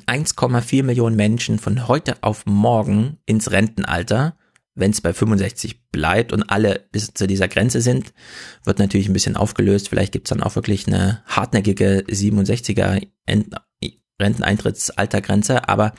[0.07, 4.35] 1,4 Millionen Menschen von heute auf morgen ins Rentenalter.
[4.79, 8.13] Wenn es bei 65 bleibt und alle bis zu dieser Grenze sind,
[8.63, 9.89] wird natürlich ein bisschen aufgelöst.
[9.89, 13.01] Vielleicht gibt es dann auch wirklich eine hartnäckige 67er
[14.19, 15.67] Renteneintrittsaltergrenze.
[15.67, 15.93] Aber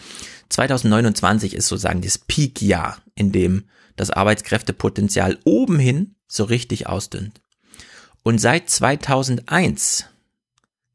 [0.49, 3.64] 2029 ist sozusagen das Peak-Jahr, in dem
[3.97, 7.40] das Arbeitskräftepotenzial oben hin so richtig ausdünnt.
[8.23, 10.07] Und seit 2001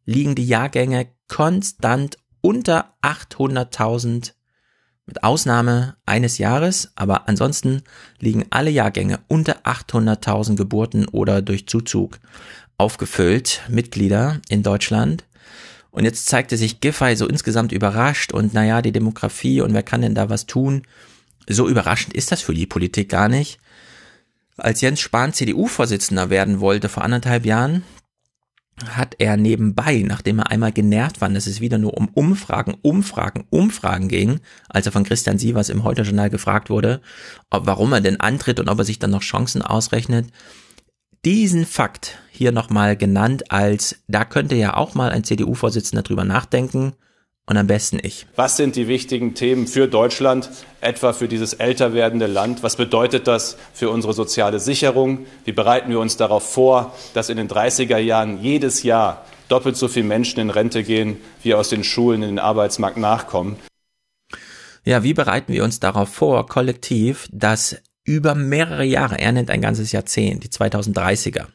[0.05, 4.33] liegen die Jahrgänge konstant unter 800.000
[5.05, 7.83] mit Ausnahme eines Jahres, aber ansonsten
[8.19, 12.19] liegen alle Jahrgänge unter 800.000 Geburten oder durch Zuzug
[12.77, 15.23] aufgefüllt, Mitglieder in Deutschland.
[15.91, 20.01] Und jetzt zeigte sich Giffey so insgesamt überrascht und naja, die Demografie und wer kann
[20.01, 20.83] denn da was tun?
[21.47, 23.59] So überraschend ist das für die Politik gar nicht.
[24.57, 27.83] Als Jens Spahn CDU-Vorsitzender werden wollte vor anderthalb Jahren,
[28.83, 33.45] hat er nebenbei, nachdem er einmal genervt war, dass es wieder nur um Umfragen, Umfragen,
[33.49, 37.01] Umfragen ging, als er von Christian Sievers im Heute-Journal gefragt wurde,
[37.49, 40.27] ob, warum er denn antritt und ob er sich dann noch Chancen ausrechnet,
[41.23, 46.93] diesen Fakt hier nochmal genannt als, da könnte ja auch mal ein CDU-Vorsitzender drüber nachdenken,
[47.47, 48.25] und am besten ich.
[48.35, 50.49] Was sind die wichtigen Themen für Deutschland,
[50.81, 52.63] etwa für dieses älter werdende Land?
[52.63, 55.25] Was bedeutet das für unsere soziale Sicherung?
[55.43, 59.87] Wie bereiten wir uns darauf vor, dass in den 30er Jahren jedes Jahr doppelt so
[59.87, 63.57] viele Menschen in Rente gehen, wie aus den Schulen in den Arbeitsmarkt nachkommen?
[64.83, 69.61] Ja, wie bereiten wir uns darauf vor, kollektiv, dass über mehrere Jahre, er nennt ein
[69.61, 71.47] ganzes Jahrzehnt, die 2030er,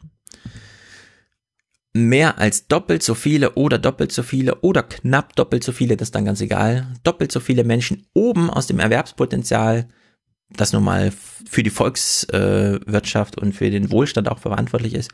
[1.92, 6.09] mehr als doppelt so viele oder doppelt so viele oder knapp doppelt so viele, das
[6.09, 9.88] ist dann ganz egal, doppelt so viele Menschen oben aus dem Erwerbspotenzial,
[10.50, 11.12] das nun mal
[11.48, 15.11] für die Volkswirtschaft und für den Wohlstand auch verantwortlich ist,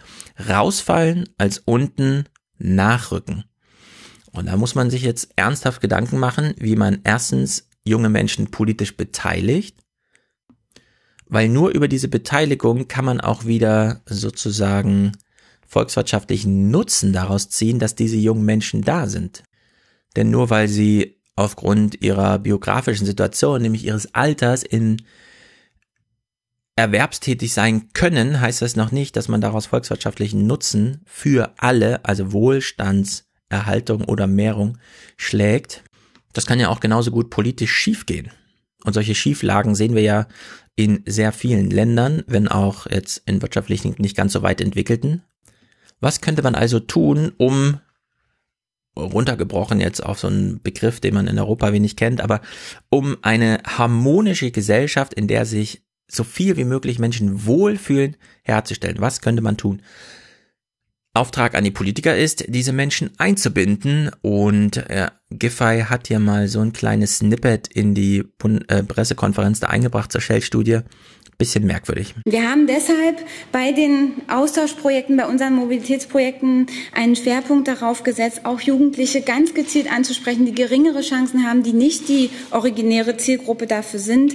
[0.48, 2.24] rausfallen als unten
[2.58, 3.44] nachrücken.
[4.32, 8.96] Und da muss man sich jetzt ernsthaft Gedanken machen, wie man erstens junge Menschen politisch
[8.96, 9.78] beteiligt,
[11.26, 15.12] weil nur über diese Beteiligung kann man auch wieder sozusagen
[15.66, 19.42] volkswirtschaftlichen Nutzen daraus ziehen, dass diese jungen Menschen da sind.
[20.16, 25.02] Denn nur weil sie aufgrund ihrer biografischen Situation, nämlich ihres Alters, in
[26.76, 32.32] erwerbstätig sein können, heißt das noch nicht, dass man daraus volkswirtschaftlichen Nutzen für alle, also
[32.32, 34.78] Wohlstandserhaltung oder Mehrung,
[35.16, 35.82] schlägt.
[36.34, 38.30] Das kann ja auch genauso gut politisch schiefgehen.
[38.84, 40.26] Und solche Schieflagen sehen wir ja
[40.76, 45.22] in sehr vielen Ländern, wenn auch jetzt in wirtschaftlich nicht ganz so weit entwickelten.
[46.00, 47.80] Was könnte man also tun, um
[48.96, 52.40] runtergebrochen jetzt auf so einen Begriff, den man in Europa wenig kennt, aber
[52.88, 59.00] um eine harmonische Gesellschaft, in der sich so viel wie möglich Menschen wohlfühlen, herzustellen.
[59.00, 59.82] Was könnte man tun?
[61.14, 66.60] Auftrag an die Politiker ist, diese Menschen einzubinden und äh, Giffey hat hier mal so
[66.60, 70.80] ein kleines Snippet in die Bund äh, Pressekonferenz da eingebracht zur Shell-Studie
[71.38, 72.14] bisschen merkwürdig.
[72.24, 73.18] Wir haben deshalb
[73.52, 80.46] bei den Austauschprojekten, bei unseren Mobilitätsprojekten einen Schwerpunkt darauf gesetzt, auch Jugendliche ganz gezielt anzusprechen,
[80.46, 84.34] die geringere Chancen haben, die nicht die originäre Zielgruppe dafür sind.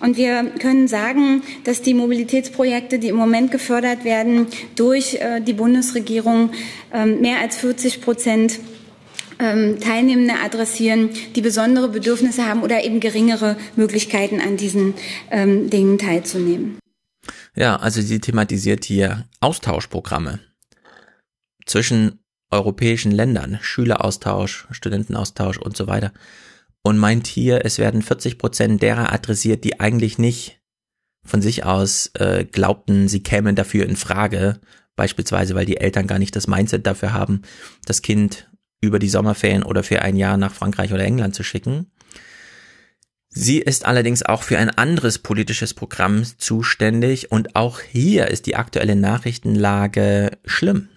[0.00, 5.54] Und wir können sagen, dass die Mobilitätsprojekte, die im Moment gefördert werden durch äh, die
[5.54, 6.50] Bundesregierung,
[6.92, 8.60] äh, mehr als 40 Prozent
[9.42, 14.94] ähm, Teilnehmende adressieren, die besondere Bedürfnisse haben oder eben geringere Möglichkeiten an diesen
[15.30, 16.78] ähm, Dingen teilzunehmen.
[17.54, 20.40] Ja, also sie thematisiert hier Austauschprogramme
[21.66, 26.12] zwischen europäischen Ländern, Schüleraustausch, Studentenaustausch und so weiter.
[26.82, 30.60] Und meint hier, es werden 40 Prozent derer adressiert, die eigentlich nicht
[31.24, 34.60] von sich aus äh, glaubten, sie kämen dafür in Frage,
[34.96, 37.42] beispielsweise weil die Eltern gar nicht das Mindset dafür haben,
[37.86, 38.50] das Kind
[38.82, 41.90] über die Sommerferien oder für ein Jahr nach Frankreich oder England zu schicken.
[43.30, 48.56] Sie ist allerdings auch für ein anderes politisches Programm zuständig und auch hier ist die
[48.56, 50.90] aktuelle Nachrichtenlage schlimm.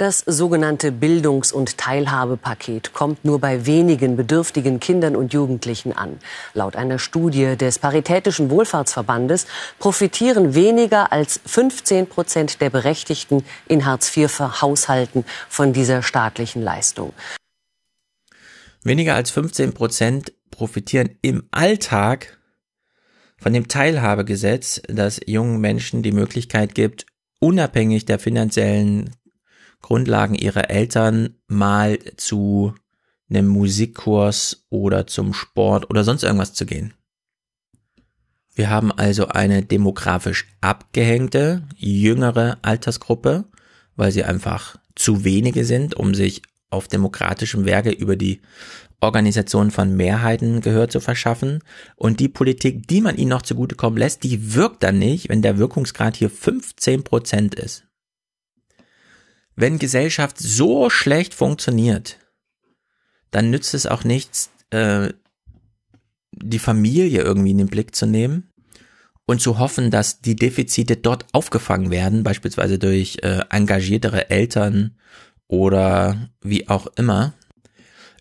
[0.00, 6.18] Das sogenannte Bildungs- und Teilhabepaket kommt nur bei wenigen bedürftigen Kindern und Jugendlichen an.
[6.54, 9.46] Laut einer Studie des Paritätischen Wohlfahrtsverbandes
[9.78, 17.12] profitieren weniger als 15 Prozent der Berechtigten in Hartz-IV-Haushalten von dieser staatlichen Leistung.
[18.82, 22.38] Weniger als 15 Prozent profitieren im Alltag
[23.36, 27.04] von dem Teilhabegesetz, das jungen Menschen die Möglichkeit gibt,
[27.38, 29.10] unabhängig der finanziellen
[29.80, 32.74] Grundlagen ihrer Eltern mal zu
[33.28, 36.94] einem Musikkurs oder zum Sport oder sonst irgendwas zu gehen.
[38.54, 43.44] Wir haben also eine demografisch abgehängte, jüngere Altersgruppe,
[43.96, 48.40] weil sie einfach zu wenige sind, um sich auf demokratischem Werke über die
[49.00, 51.60] Organisation von Mehrheiten Gehör zu verschaffen.
[51.96, 55.58] Und die Politik, die man ihnen noch zugutekommen lässt, die wirkt dann nicht, wenn der
[55.58, 57.89] Wirkungsgrad hier 15 Prozent ist
[59.60, 62.18] wenn Gesellschaft so schlecht funktioniert,
[63.30, 65.12] dann nützt es auch nichts, äh,
[66.32, 68.50] die Familie irgendwie in den Blick zu nehmen
[69.26, 74.96] und zu hoffen, dass die Defizite dort aufgefangen werden, beispielsweise durch äh, engagiertere Eltern
[75.46, 77.34] oder wie auch immer.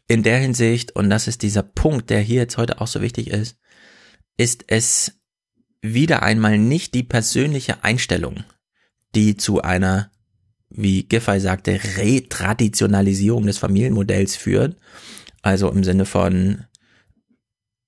[0.07, 3.29] In der Hinsicht, und das ist dieser Punkt, der hier jetzt heute auch so wichtig
[3.29, 3.57] ist,
[4.37, 5.13] ist es
[5.81, 8.43] wieder einmal nicht die persönliche Einstellung,
[9.15, 10.11] die zu einer
[10.69, 14.77] wie Giffey sagte, Retraditionalisierung des Familienmodells führt.
[15.41, 16.65] Also im Sinne von,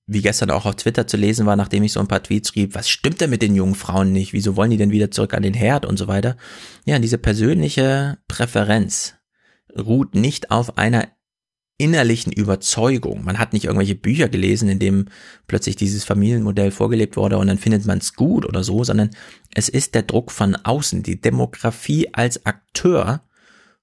[0.08, 2.76] wie gestern auch auf Twitter zu lesen war, nachdem ich so ein paar Tweets schrieb,
[2.76, 4.34] was stimmt denn mit den jungen Frauen nicht?
[4.34, 6.38] Wieso wollen die denn wieder zurück an den Herd und so weiter?
[6.86, 9.15] Ja, diese persönliche Präferenz
[9.78, 11.08] ruht nicht auf einer
[11.82, 13.24] innerlichen Überzeugung.
[13.24, 15.06] Man hat nicht irgendwelche Bücher gelesen, in dem
[15.48, 19.10] plötzlich dieses Familienmodell vorgelebt wurde und dann findet man es gut oder so, sondern
[19.56, 21.02] es ist der Druck von außen.
[21.02, 23.24] Die Demografie als Akteur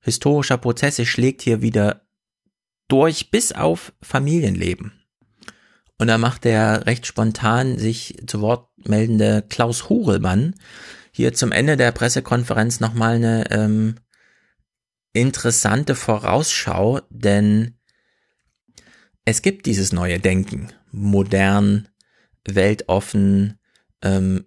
[0.01, 2.03] historischer Prozesse schlägt hier wieder
[2.87, 4.93] durch bis auf Familienleben.
[5.99, 10.55] Und da macht der recht spontan sich zu Wort meldende Klaus Hurelmann
[11.11, 13.97] hier zum Ende der Pressekonferenz nochmal eine ähm,
[15.13, 17.78] interessante Vorausschau, denn
[19.29, 21.89] es gibt dieses neue Denken, modern,
[22.47, 23.59] weltoffen,
[24.03, 24.47] ähm,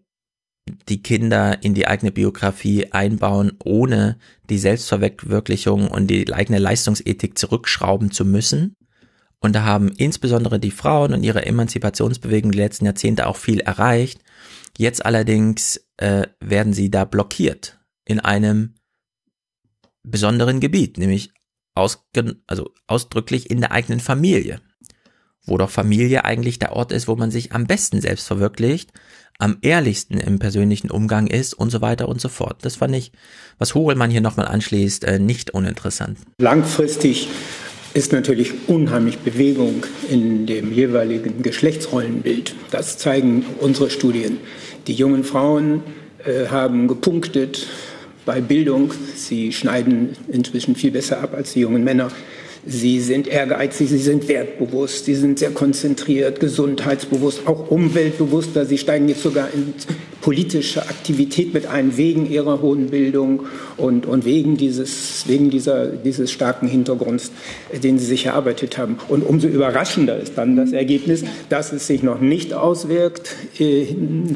[0.90, 4.18] die Kinder in die eigene Biografie einbauen, ohne
[4.50, 8.76] die Selbstverwirklichung und die eigene Leistungsethik zurückschrauben zu müssen.
[9.40, 14.22] Und da haben insbesondere die Frauen und ihre Emanzipationsbewegung die letzten Jahrzehnte auch viel erreicht.
[14.80, 18.74] Jetzt allerdings äh, werden sie da blockiert in einem
[20.02, 21.32] besonderen Gebiet, nämlich
[21.74, 22.04] aus,
[22.48, 24.62] also ausdrücklich in der eigenen Familie
[25.46, 28.92] wo doch Familie eigentlich der Ort ist, wo man sich am besten selbst verwirklicht,
[29.40, 32.58] am ehrlichsten im persönlichen Umgang ist und so weiter und so fort.
[32.62, 33.12] Das fand ich,
[33.58, 36.20] was Hogelmann hier nochmal anschließt, äh, nicht uninteressant.
[36.38, 37.28] Langfristig
[37.94, 42.56] ist natürlich unheimlich Bewegung in dem jeweiligen Geschlechtsrollenbild.
[42.70, 44.38] Das zeigen unsere Studien.
[44.88, 45.84] Die jungen Frauen
[46.24, 47.68] äh, haben gepunktet
[48.26, 48.94] bei Bildung.
[49.16, 52.12] Sie schneiden inzwischen viel besser ab als die jungen Männer.
[52.66, 58.66] Sie sind ehrgeizig, sie sind wertbewusst, sie sind sehr konzentriert, gesundheitsbewusst, auch umweltbewusster.
[58.66, 59.74] Sie steigen jetzt sogar in
[60.22, 63.48] politische Aktivität mit ein, wegen ihrer hohen Bildung
[63.78, 67.32] und, und wegen, dieses, wegen dieser, dieses starken Hintergrunds,
[67.84, 68.98] den sie sich erarbeitet haben.
[69.08, 73.88] Und umso überraschender ist dann das Ergebnis, dass es sich noch nicht auswirkt äh,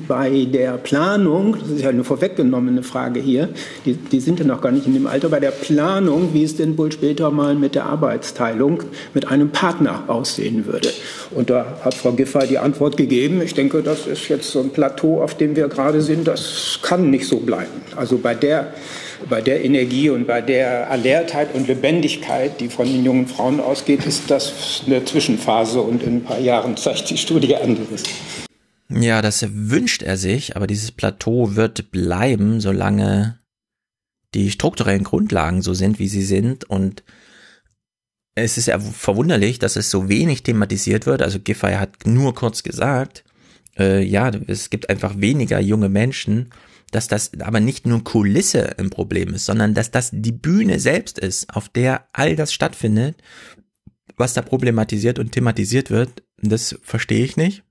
[0.08, 3.50] bei der Planung, das ist ja eine vorweggenommene Frage hier,
[3.86, 6.56] die, die sind ja noch gar nicht in dem Alter, bei der Planung, wie es
[6.56, 10.92] denn wohl später mal mit der Arbeitsteilung mit einem Partner aussehen würde.
[11.32, 13.42] Und da hat Frau Giffey die Antwort gegeben.
[13.42, 16.28] Ich denke, das ist jetzt so ein Plateau, auf dem wir gerade sind.
[16.28, 17.82] Das kann nicht so bleiben.
[17.96, 18.74] Also bei der,
[19.30, 24.06] bei der Energie und bei der Alertheit und Lebendigkeit, die von den jungen Frauen ausgeht,
[24.06, 28.04] ist das eine Zwischenphase und in ein paar Jahren zeigt die Studie anderes.
[28.90, 33.40] Ja, das wünscht er sich, aber dieses Plateau wird bleiben, solange
[34.36, 37.04] die strukturellen Grundlagen so sind, wie sie sind und
[38.36, 41.22] es ist ja verwunderlich, dass es so wenig thematisiert wird.
[41.22, 43.24] Also Giffey hat nur kurz gesagt,
[43.80, 46.50] äh, ja, es gibt einfach weniger junge Menschen,
[46.92, 51.18] dass das aber nicht nur Kulisse ein Problem ist, sondern dass das die Bühne selbst
[51.18, 53.22] ist, auf der all das stattfindet,
[54.18, 56.24] was da problematisiert und thematisiert wird.
[56.38, 57.64] Das verstehe ich nicht.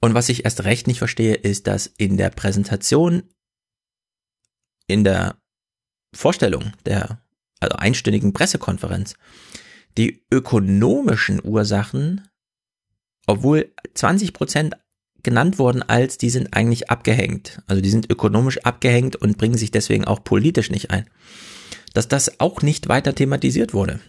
[0.00, 3.24] Und was ich erst recht nicht verstehe, ist, dass in der Präsentation,
[4.86, 5.36] in der
[6.14, 7.20] Vorstellung der
[7.60, 9.14] also einstündigen Pressekonferenz
[9.98, 12.22] die ökonomischen Ursachen
[13.28, 14.76] obwohl 20 Prozent
[15.22, 17.62] genannt wurden als, die sind eigentlich abgehängt.
[17.66, 21.04] Also die sind ökonomisch abgehängt und bringen sich deswegen auch politisch nicht ein.
[21.92, 24.00] Dass das auch nicht weiter thematisiert wurde.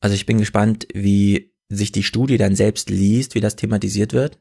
[0.00, 4.40] Also ich bin gespannt, wie sich die Studie dann selbst liest, wie das thematisiert wird.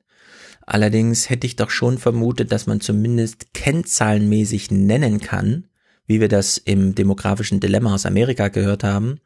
[0.66, 5.68] Allerdings hätte ich doch schon vermutet, dass man zumindest kennzahlenmäßig nennen kann,
[6.08, 9.20] wie wir das im demografischen Dilemma aus Amerika gehört haben,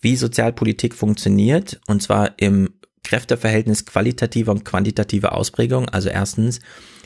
[0.00, 2.70] wie Sozialpolitik funktioniert, und zwar im
[3.02, 5.88] Kräfteverhältnis qualitativer und quantitativer Ausprägung.
[5.88, 6.60] Also erstens,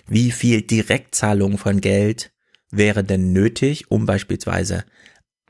[0.07, 2.33] wie viel Direktzahlung von Geld
[2.71, 4.85] wäre denn nötig, um beispielsweise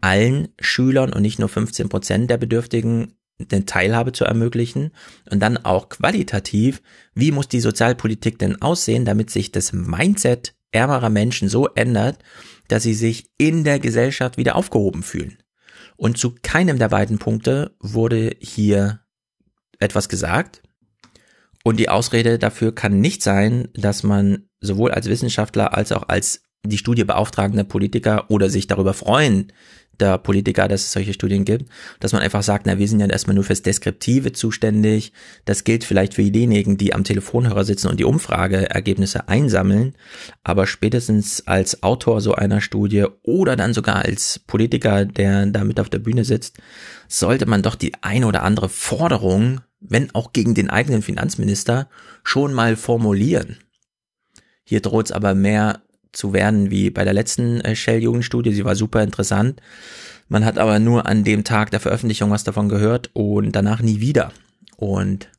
[0.00, 3.14] allen Schülern und nicht nur 15 Prozent der Bedürftigen
[3.52, 4.90] eine Teilhabe zu ermöglichen
[5.30, 6.82] und dann auch qualitativ,
[7.14, 12.18] wie muss die Sozialpolitik denn aussehen, damit sich das Mindset ärmerer Menschen so ändert,
[12.68, 15.38] dass sie sich in der Gesellschaft wieder aufgehoben fühlen.
[15.96, 19.00] Und zu keinem der beiden Punkte wurde hier
[19.80, 20.62] etwas gesagt.
[21.64, 26.42] Und die Ausrede dafür kann nicht sein, dass man sowohl als Wissenschaftler als auch als
[26.64, 29.52] die Studie beauftragende Politiker oder sich darüber freuen,
[30.00, 31.70] der Politiker, dass es solche Studien gibt,
[32.00, 35.12] dass man einfach sagt, na, wir sind ja erstmal nur fürs Deskriptive zuständig.
[35.44, 39.94] Das gilt vielleicht für diejenigen, die am Telefonhörer sitzen und die Umfrageergebnisse einsammeln.
[40.44, 45.80] Aber spätestens als Autor so einer Studie oder dann sogar als Politiker, der da mit
[45.80, 46.58] auf der Bühne sitzt,
[47.08, 51.88] sollte man doch die ein oder andere Forderung, wenn auch gegen den eigenen Finanzminister,
[52.22, 53.58] schon mal formulieren.
[54.64, 55.80] Hier droht es aber mehr
[56.18, 58.52] zu werden wie bei der letzten äh, Shell-Jugendstudie.
[58.52, 59.62] Sie war super interessant.
[60.28, 64.00] Man hat aber nur an dem Tag der Veröffentlichung was davon gehört und danach nie
[64.00, 64.32] wieder.
[64.76, 65.30] Und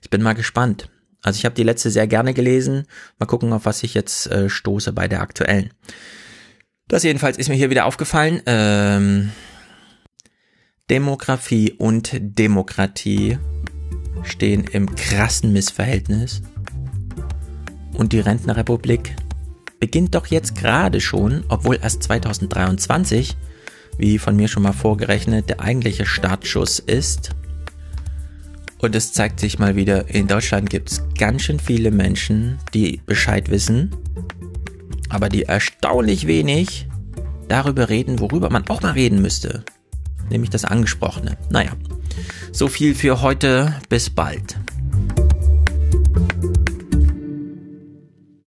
[0.00, 0.88] ich bin mal gespannt.
[1.20, 2.86] Also ich habe die letzte sehr gerne gelesen.
[3.18, 5.70] Mal gucken, auf was ich jetzt äh, stoße bei der aktuellen.
[6.88, 8.40] Das jedenfalls ist mir hier wieder aufgefallen.
[8.46, 9.32] Ähm,
[10.90, 13.38] Demografie und Demokratie
[14.22, 16.42] stehen im krassen Missverhältnis.
[17.92, 19.14] Und die Rentnerrepublik
[19.82, 23.36] beginnt doch jetzt gerade schon, obwohl erst 2023,
[23.98, 27.30] wie von mir schon mal vorgerechnet, der eigentliche Startschuss ist.
[28.78, 33.00] Und es zeigt sich mal wieder, in Deutschland gibt es ganz schön viele Menschen, die
[33.06, 33.90] Bescheid wissen,
[35.08, 36.86] aber die erstaunlich wenig
[37.48, 39.64] darüber reden, worüber man auch mal reden müsste.
[40.30, 41.36] Nämlich das Angesprochene.
[41.50, 41.72] Naja,
[42.52, 43.74] so viel für heute.
[43.88, 44.56] Bis bald.